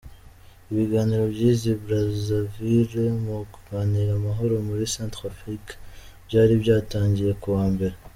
[0.71, 1.51] Ibiganiro by’i
[1.83, 5.71] Brazzaville mu kugarura amahoro muri Centrafrique
[6.27, 7.95] byari byatangiye kuwa Mbere.